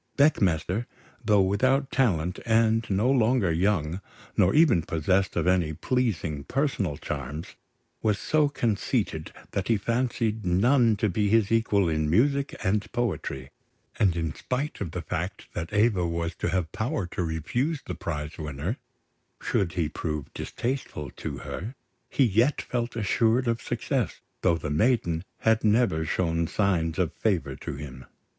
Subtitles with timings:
[0.17, 0.87] Beckmesser,
[1.23, 4.01] though without talent, and no longer young,
[4.35, 7.55] nor even possessed of any pleasing personal charms,
[8.01, 13.51] was so conceited that he fancied none to be his equal in music and poetry;
[13.99, 17.93] and in spite of the fact that Eva was to have power to refuse the
[17.93, 18.77] prize winner,
[19.39, 21.75] should he prove distasteful to her,
[22.09, 27.55] he yet felt assured of success, though the maiden had never shown signs of favour
[27.55, 28.05] to him.